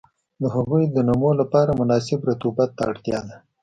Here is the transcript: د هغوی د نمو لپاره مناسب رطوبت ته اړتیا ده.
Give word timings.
د 0.41 0.43
هغوی 0.55 0.83
د 0.87 0.97
نمو 1.07 1.31
لپاره 1.41 1.71
مناسب 1.81 2.19
رطوبت 2.29 2.69
ته 2.77 2.83
اړتیا 2.91 3.19
ده. 3.27 3.37